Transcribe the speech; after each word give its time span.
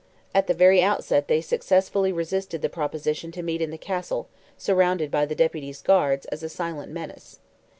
At 0.33 0.47
the 0.47 0.55
very 0.55 0.81
outset 0.81 1.27
they 1.27 1.41
successfully 1.41 2.11
resisted 2.11 2.63
the 2.63 2.69
proposition 2.69 3.31
to 3.33 3.43
meet 3.43 3.61
in 3.61 3.69
the 3.69 3.77
Castle, 3.77 4.27
surrounded 4.57 5.11
by 5.11 5.27
the 5.27 5.35
Deputy's 5.35 5.83
guards, 5.83 6.25
as 6.31 6.41
a 6.41 6.49
silent 6.49 6.91
menace. 6.91 7.39